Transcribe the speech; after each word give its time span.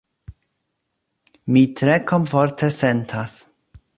Mi 1.57 1.63
tre 1.81 1.99
komforte 2.13 2.71
sentas. 2.79 3.37